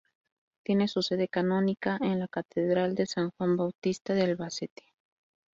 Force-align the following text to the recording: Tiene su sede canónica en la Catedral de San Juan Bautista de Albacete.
Tiene 0.65 0.87
su 0.87 1.03
sede 1.03 1.27
canónica 1.27 1.99
en 2.01 2.17
la 2.19 2.27
Catedral 2.27 2.95
de 2.95 3.05
San 3.05 3.29
Juan 3.37 3.55
Bautista 3.55 4.15
de 4.15 4.23
Albacete. 4.23 4.93